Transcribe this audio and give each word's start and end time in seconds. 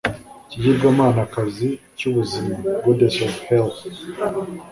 ikigirwamanakazi 0.43 1.69
cy’ 1.97 2.03
ubuzima 2.09 2.55
(goddess 2.83 3.17
of 3.27 3.33
health) 3.49 3.79